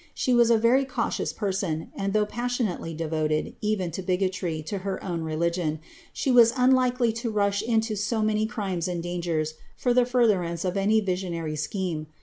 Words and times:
She 0.15 0.33
was 0.33 0.49
a 0.49 0.57
very 0.57 0.83
cautious 0.83 1.31
person, 1.31 1.91
and 1.95 2.11
though 2.11 2.25
passionately 2.25 2.95
devoted, 2.95 3.55
even 3.61 3.91
to 3.91 4.01
bigotry, 4.01 4.63
to 4.63 4.79
her 4.79 4.97
own 5.03 5.21
religion, 5.21 5.77
she 6.11 6.31
was 6.31 6.51
unlikely 6.57 7.13
to 7.13 7.29
rush 7.29 7.61
into 7.61 7.95
so 7.95 8.23
many 8.23 8.47
crimes 8.47 8.87
and 8.87 9.03
dangers 9.03 9.53
for 9.77 9.93
the 9.93 10.07
furtlierance 10.07 10.65
of 10.65 10.75
any 10.75 11.01
visionary 11.01 11.55
scheme. 11.55 12.07